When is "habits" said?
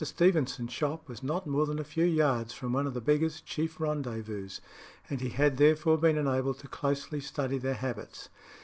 7.75-8.29